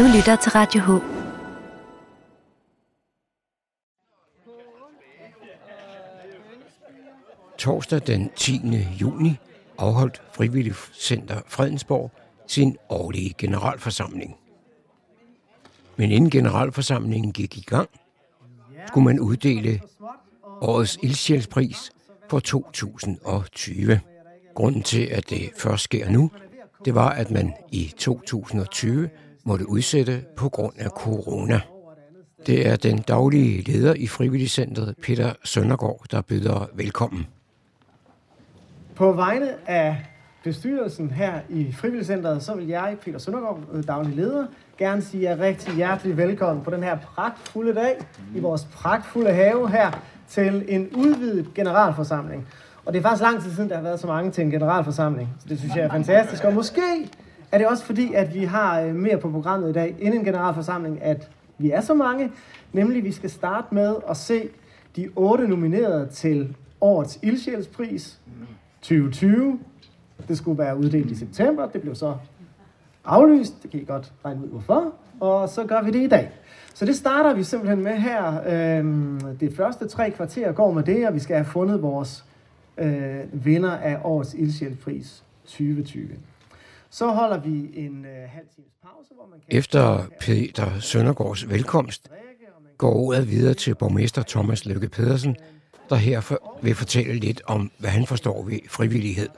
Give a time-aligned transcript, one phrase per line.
[0.00, 0.90] Du lytter til Radio H.
[7.58, 8.60] Torsdag den 10.
[9.00, 9.36] juni
[9.78, 12.10] afholdt Frivillig Center Fredensborg
[12.46, 14.36] sin årlige generalforsamling.
[15.96, 17.88] Men inden generalforsamlingen gik i gang,
[18.86, 19.80] skulle man uddele
[20.60, 21.90] årets ildsjælspris
[22.28, 24.00] for 2020.
[24.54, 26.30] Grunden til, at det først sker nu,
[26.84, 29.10] det var, at man i 2020
[29.44, 31.60] måtte udsætte på grund af corona.
[32.46, 37.26] Det er den daglige leder i Frivilligcentret, Peter Søndergaard, der byder velkommen.
[38.94, 40.06] På vegne af
[40.44, 44.46] bestyrelsen her i Frivilligcentret, så vil jeg, Peter Søndergaard, daglig leder,
[44.78, 47.96] gerne sige jer rigtig hjertelig velkommen på den her pragtfulde dag
[48.34, 49.90] i vores pragtfulde have her
[50.28, 52.48] til en udvidet generalforsamling.
[52.84, 55.28] Og det er faktisk lang tid siden, der har været så mange til en generalforsamling.
[55.40, 56.44] Så det synes jeg er fantastisk.
[56.44, 57.10] Og måske
[57.52, 60.24] er det også fordi, at vi har øh, mere på programmet i dag, inden en
[60.24, 62.32] generalforsamling, at vi er så mange.
[62.72, 64.48] Nemlig, vi skal starte med at se
[64.96, 68.20] de otte nominerede til årets ildsjælspris
[68.82, 69.58] 2020.
[70.28, 71.66] Det skulle være uddelt i september.
[71.66, 72.14] Det blev så
[73.04, 73.62] aflyst.
[73.62, 74.94] Det kan I godt regne ud, hvorfor.
[75.20, 76.30] Og så gør vi det i dag.
[76.74, 78.40] Så det starter vi simpelthen med her.
[78.46, 82.24] Øhm, det første tre kvarter går med det, og vi skal have fundet vores
[82.78, 86.08] øh, vinder af årets ildsjælpris 2020.
[86.90, 89.58] Så holder vi en øh, halv times pause, hvor man kan...
[89.58, 92.10] Efter Peter Søndergaards velkomst
[92.78, 95.36] går ordet videre til borgmester Thomas Lykke Pedersen,
[95.88, 99.28] der her for, vil fortælle lidt om, hvad han forstår ved frivillighed.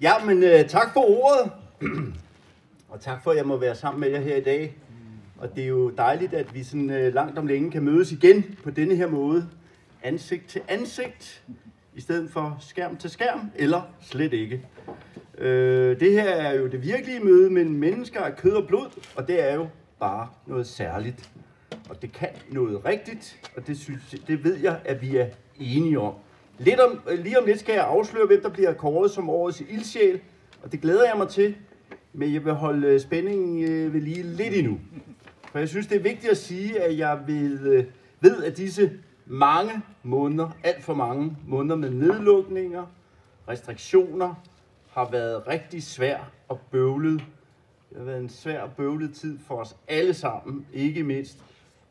[0.00, 1.52] Ja, men øh, tak for ordet.
[2.90, 4.76] og tak for, at jeg må være sammen med jer her i dag.
[5.38, 8.58] Og det er jo dejligt, at vi sådan øh, langt om længe kan mødes igen
[8.64, 9.48] på denne her måde.
[10.02, 11.42] Ansigt til ansigt,
[11.94, 14.66] i stedet for skærm til skærm, eller slet ikke.
[15.42, 19.28] Øh, det her er jo det virkelige møde mellem mennesker af kød og blod, og
[19.28, 19.66] det er jo
[20.00, 21.30] bare noget særligt.
[21.90, 25.26] Og det kan noget rigtigt, og det, synes, det ved jeg, at vi er
[25.60, 26.14] enige om.
[26.58, 29.60] Lidt om, øh, lige om lidt skal jeg afsløre, hvem der bliver kåret som årets
[29.60, 30.20] ildsjæl,
[30.62, 31.56] og det glæder jeg mig til,
[32.12, 34.80] men jeg vil holde øh, spændingen øh, ved lige lidt endnu.
[35.52, 37.84] For jeg synes, det er vigtigt at sige, at jeg ved,
[38.20, 38.90] ved at disse
[39.26, 39.72] mange
[40.02, 42.86] måneder, alt for mange måneder med nedlukninger,
[43.48, 44.34] restriktioner,
[44.92, 47.24] har været rigtig svær og bøvlet.
[47.88, 51.38] Det har været en svær og bøvlet tid for os alle sammen, ikke mindst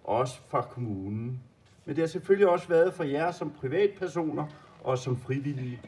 [0.03, 1.39] også fra kommunen.
[1.85, 4.47] Men det har selvfølgelig også været for jer som privatpersoner
[4.83, 5.81] og som frivillige.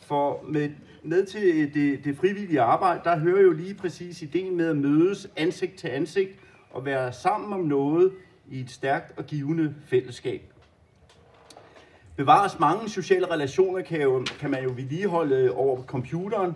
[0.00, 0.70] For med,
[1.02, 5.30] med til det, det frivillige arbejde, der hører jo lige præcis ideen med at mødes
[5.36, 6.30] ansigt til ansigt
[6.70, 8.12] og være sammen om noget
[8.50, 10.52] i et stærkt og givende fællesskab.
[12.18, 16.54] Bevares mange sociale relationer kan, jo, kan man jo vedligeholde over computeren,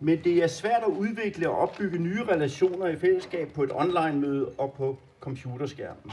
[0.00, 4.48] men det er svært at udvikle og opbygge nye relationer i fællesskab på et online-møde
[4.58, 6.12] og på computerskærmen.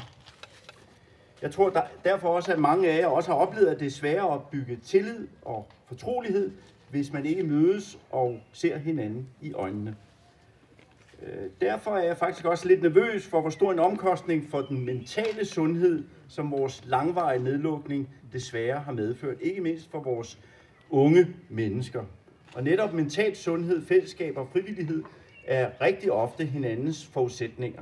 [1.42, 3.92] Jeg tror der, derfor også, at mange af jer også har oplevet, at det er
[3.92, 6.52] sværere at bygge tillid og fortrolighed,
[6.90, 9.96] hvis man ikke mødes og ser hinanden i øjnene.
[11.24, 14.86] Øh, derfor er jeg faktisk også lidt nervøs for, hvor stor en omkostning for den
[14.86, 19.38] mentale sundhed, som vores langvarige nedlukning desværre har medført.
[19.42, 20.40] Ikke mindst for vores
[20.90, 22.04] unge mennesker.
[22.56, 25.04] Og netop mental sundhed, fællesskab og frivillighed
[25.46, 27.82] er rigtig ofte hinandens forudsætninger.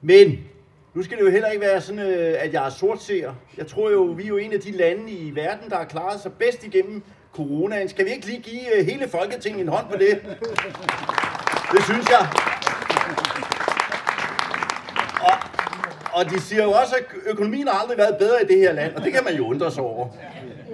[0.00, 0.38] Men
[0.94, 3.34] nu skal det jo heller ikke være sådan, øh, at jeg er sortseer.
[3.56, 6.20] Jeg tror jo, vi er jo en af de lande i verden, der har klaret
[6.20, 7.02] sig bedst igennem
[7.32, 7.88] coronaen.
[7.88, 10.20] Skal vi ikke lige give øh, hele Folketinget en hånd på det?
[11.72, 12.28] Det synes jeg.
[15.20, 15.36] Og,
[16.12, 18.94] og de siger jo også, at økonomien har aldrig været bedre i det her land,
[18.94, 20.08] og det kan man jo undre sig over.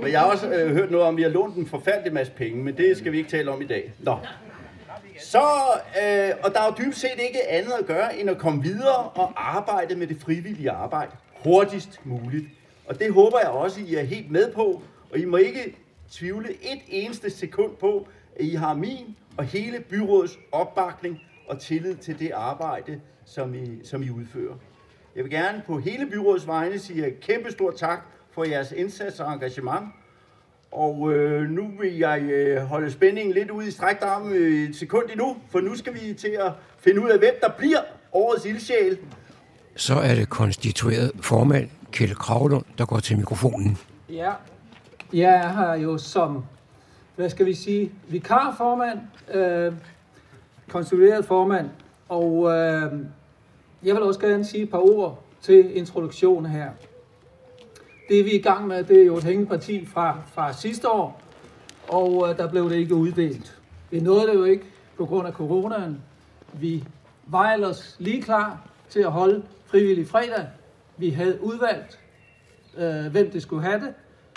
[0.02, 2.32] Men jeg har også øh, hørt noget om, at vi har lånt en forfærdelig masse
[2.32, 3.92] penge, men det skal vi ikke tale om i dag.
[3.98, 4.18] Nå.
[5.20, 5.42] Så,
[6.02, 8.96] øh, og der er jo dybest set ikke andet at gøre, end at komme videre
[9.14, 11.10] og arbejde med det frivillige arbejde
[11.44, 12.44] hurtigst muligt.
[12.86, 14.82] Og det håber jeg også, I er helt med på,
[15.12, 15.76] og I må ikke
[16.12, 21.96] tvivle et eneste sekund på, at I har min og hele byrådets opbakning og tillid
[21.96, 24.54] til det arbejde, som I, som I udfører.
[25.16, 27.98] Jeg vil gerne på hele byrådets vegne sige et kæmpe stort tak
[28.30, 29.88] for jeres indsats og engagement.
[30.72, 34.76] Og øh, nu vil jeg øh, holde spændingen lidt ude i strækt arm øh, et
[34.76, 37.80] sekund endnu, for nu skal vi til at finde ud af, hvem der bliver
[38.12, 38.98] årets ildsjæl.
[39.76, 43.78] Så er det konstitueret formand Kjell Kravlund, der går til mikrofonen.
[44.10, 44.32] Ja,
[45.12, 46.44] jeg her jo som,
[47.18, 48.98] hvad skal vi sige, vikarformand,
[49.34, 49.72] øh,
[50.68, 51.70] konstitueret formand,
[52.08, 52.92] og øh,
[53.82, 56.70] jeg vil også gerne sige et par ord til introduktionen her.
[58.08, 61.22] Det vi er i gang med, det er jo et hængeparti fra, fra sidste år,
[61.88, 63.58] og øh, der blev det ikke uddelt.
[63.90, 64.64] Vi nåede det jo ikke
[64.96, 66.02] på grund af coronaen.
[66.52, 66.84] Vi
[67.26, 70.46] var ellers lige klar til at holde frivillig fredag.
[70.96, 72.00] Vi havde udvalgt,
[72.76, 73.94] øh, hvem det skulle have det,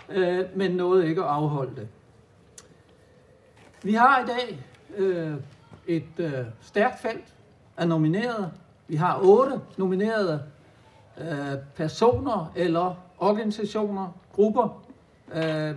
[0.10, 1.88] øh, men nåede ikke at afholde det.
[3.84, 4.66] Vi har i dag
[4.98, 5.34] øh,
[5.88, 7.36] et øh, stærkt felt
[7.78, 8.52] af nominerede.
[8.88, 10.44] Vi har otte nominerede
[11.18, 14.84] øh, personer eller organisationer, grupper.
[15.34, 15.76] Øh,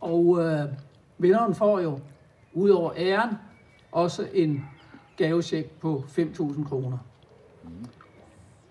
[0.00, 0.64] og øh,
[1.18, 2.00] vinderen får jo,
[2.52, 3.30] ud over æren,
[3.92, 4.68] også en
[5.16, 6.98] gavesjek på 5.000 kroner.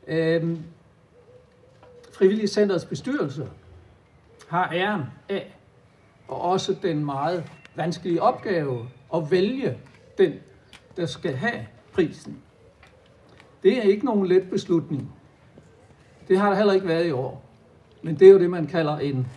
[0.07, 0.57] Øh,
[2.13, 3.49] Frivilligcenterets bestyrelse
[4.47, 5.55] har æren af,
[6.27, 7.43] og også den meget
[7.75, 9.77] vanskelig opgave at vælge
[10.17, 10.33] den,
[10.97, 12.41] der skal have prisen.
[13.63, 15.11] Det er ikke nogen let beslutning.
[16.27, 17.43] Det har der heller ikke været i år.
[18.01, 19.27] Men det er jo det, man kalder en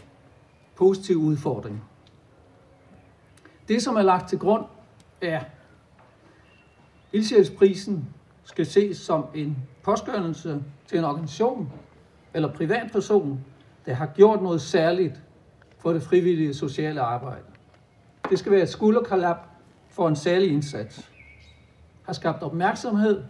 [0.77, 1.85] positiv udfordring.
[3.69, 4.65] Det, som er lagt til grund,
[5.21, 5.41] er,
[7.12, 8.09] ildsjælsprisen
[8.44, 11.73] skal ses som en påskørelse til en organisation
[12.35, 13.44] eller privatperson,
[13.87, 15.23] der har gjort noget særligt
[15.79, 17.56] for det frivillige sociale arbejde.
[18.31, 19.37] Det skal være et skulderkalap
[19.90, 21.11] for en særlig indsats.
[22.02, 23.23] Har skabt opmærksomhed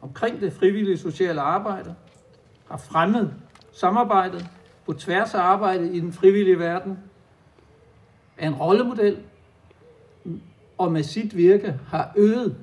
[0.00, 1.94] omkring det frivillige sociale arbejde,
[2.68, 3.34] har fremmet
[3.72, 4.50] samarbejdet
[4.86, 6.98] på tværs af arbejdet i den frivillige verden,
[8.38, 9.22] er en rollemodel,
[10.78, 12.56] og med sit virke har øget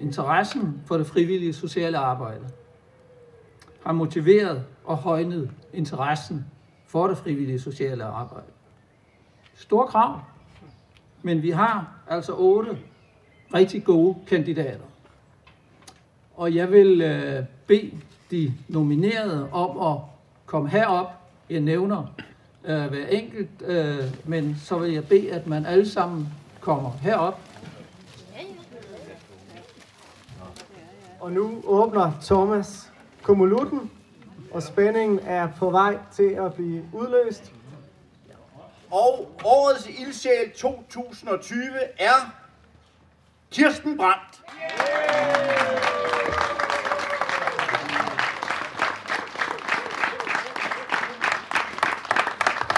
[0.00, 2.44] interessen for det frivillige sociale arbejde,
[3.82, 6.46] har motiveret og højnet interessen
[6.86, 8.46] for det frivillige sociale arbejde.
[9.54, 10.20] Stor krav,
[11.24, 12.78] men vi har altså otte
[13.54, 14.84] rigtig gode kandidater.
[16.36, 17.90] Og jeg vil øh, bede
[18.30, 20.00] de nominerede om at
[20.46, 21.06] komme herop.
[21.50, 22.14] Jeg nævner
[22.64, 26.28] øh, hver enkelt, øh, men så vil jeg bede, at man alle sammen
[26.60, 27.40] kommer herop.
[31.20, 32.92] Og nu åbner Thomas
[33.22, 33.90] Kumulutten,
[34.50, 37.52] og spændingen er på vej til at blive udløst.
[38.90, 41.58] Og årets ildsjæl 2020
[41.98, 42.30] er
[43.52, 44.40] Kirsten Brandt.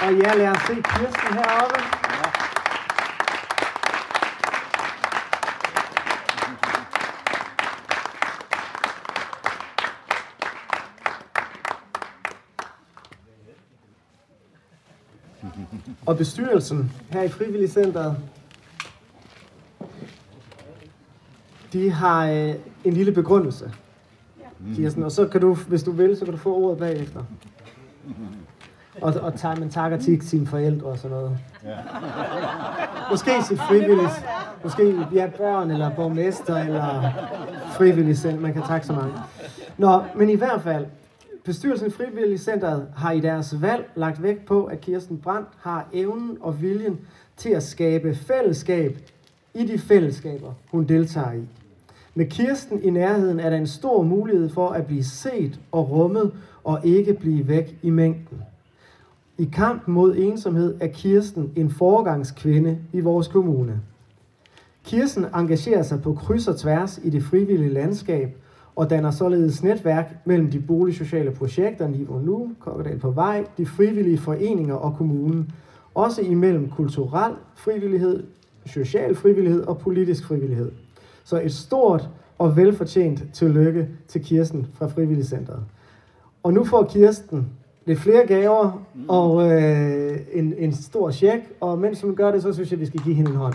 [0.01, 1.96] Og ja, lad os se Kirsten heroppe.
[16.05, 18.17] Og bestyrelsen her i Frivilligcenteret,
[21.73, 22.53] de har øh,
[22.83, 23.71] en lille begrundelse.
[24.75, 27.23] Kirsten, og så kan du, hvis du vil, så kan du få ordet bagefter.
[29.01, 31.37] Og, og tager, man takker til sine forældre og sådan noget.
[33.11, 34.25] Måske sit frivilligt.
[34.63, 37.11] Måske ja, børn, eller borgmester, eller
[37.71, 38.39] frivillig selv.
[38.39, 39.13] Man kan takke så mange.
[39.77, 40.85] Nå, men i hvert fald,
[41.47, 46.37] bestyrelsen i Frivilligcenteret har i deres valg lagt vægt på, at Kirsten Brandt har evnen
[46.41, 46.99] og viljen
[47.37, 48.97] til at skabe fællesskab
[49.53, 51.41] i de fællesskaber, hun deltager i.
[52.15, 56.31] Med Kirsten i nærheden er der en stor mulighed for at blive set og rummet
[56.63, 58.41] og ikke blive væk i mængden.
[59.37, 63.81] I kampen mod ensomhed er Kirsten en foregangskvinde i vores kommune.
[64.83, 68.37] Kirsten engagerer sig på kryds og tværs i det frivillige landskab
[68.77, 74.17] og danner således netværk mellem de boligsociale projekter Niveau Nu, Kokkedal på Vej, de frivillige
[74.17, 75.51] foreninger og kommunen.
[75.95, 78.23] Også imellem kulturel frivillighed,
[78.65, 80.71] social frivillighed og politisk frivillighed.
[81.23, 85.63] Så et stort og velfortjent tillykke til Kirsten fra Frivilligcenteret.
[86.43, 87.47] Og nu får Kirsten
[87.85, 92.53] lidt flere gaver og øh, en, en stor check, og mens hun gør det, så
[92.53, 93.53] synes jeg, vi skal give hende en hånd.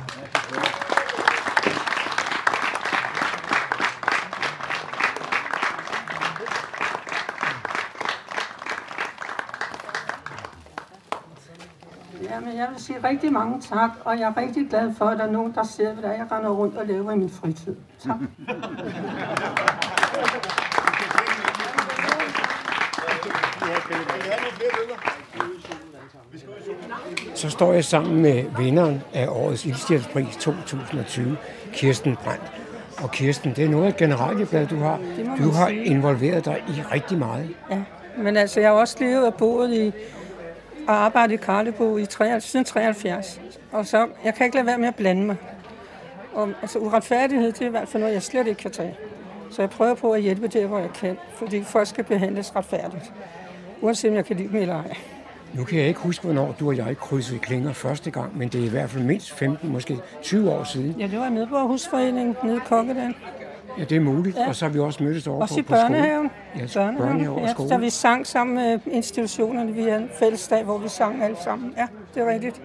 [12.63, 15.31] Jeg vil sige rigtig mange tak, og jeg er rigtig glad for, at der er
[15.31, 17.77] nogen, der ser, hvad jeg render rundt og laver i min fritid.
[18.01, 18.17] Tak.
[27.35, 31.37] Så står jeg sammen med vinderen af årets Ildstjælspris 2020,
[31.73, 32.53] Kirsten Brandt.
[33.03, 35.01] Og Kirsten, det er noget af et generalieblad, du har.
[35.39, 37.51] Du har involveret dig i rigtig meget.
[37.71, 37.83] Ja,
[38.17, 39.93] men altså, jeg har også levet og boet i
[40.89, 43.41] og arbejdet i Karlebo i 73, siden 73.
[43.73, 45.37] Og så, jeg kan ikke lade være med at blande mig.
[46.35, 48.97] Og, altså, uretfærdighed, det er i hvert fald noget, jeg slet ikke kan tage.
[49.51, 53.13] Så jeg prøver på at hjælpe der, hvor jeg kan, fordi folk skal behandles retfærdigt.
[53.81, 54.97] Uanset om jeg kan lide dem eller ej.
[55.55, 58.61] Nu kan jeg ikke huske, hvornår du og jeg krydsede klinger første gang, men det
[58.61, 60.95] er i hvert fald mindst 15, måske 20 år siden.
[60.99, 63.15] Ja, det var nede på Husforeningen, nede i Kokkedal.
[63.79, 64.37] Ja, det er muligt.
[64.37, 64.49] Ja.
[64.49, 66.29] Og så har vi også mødtes over Også på, i børnehaven.
[66.29, 66.85] På skole.
[66.85, 67.69] Ja, børnehave og ja, skole.
[67.69, 69.73] så vi sang sammen med institutionerne.
[69.73, 71.75] Vi havde en fællesdag, hvor vi sang alle sammen.
[71.77, 72.63] Ja, det er rigtigt.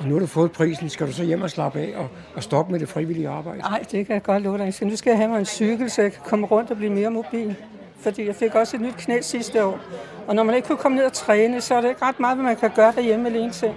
[0.00, 0.88] Og nu har du fået prisen.
[0.88, 3.58] Skal du så hjem og slappe af og, og stoppe med det frivillige arbejde?
[3.58, 4.74] Nej, det kan jeg godt love dig.
[4.74, 6.92] Så nu skal jeg have mig en cykel, så jeg kan komme rundt og blive
[6.92, 7.56] mere mobil.
[8.00, 9.78] Fordi jeg fik også et nyt knæ sidste år.
[10.26, 12.36] Og når man ikke kunne komme ned og træne, så er det ikke ret meget,
[12.36, 13.72] hvad man kan gøre derhjemme alene til.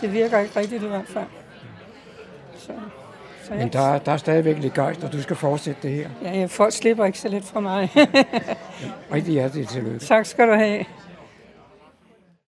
[0.00, 1.24] Det virker ikke rigtigt i hvert fald.
[2.56, 2.72] Så,
[3.46, 6.08] så Men der, der er stadigvæk lidt gejst, og du skal fortsætte det her.
[6.22, 7.90] Ja, folk slipper ikke så lidt fra mig.
[9.12, 9.98] Rigtig hjertelig tillykke.
[9.98, 10.84] tak skal du have.